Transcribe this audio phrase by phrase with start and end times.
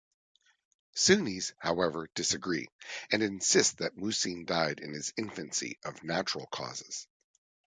[0.95, 2.67] Sunnis, however disagree,
[3.11, 7.07] and insist that Muhsin died in his infancy of natural causes.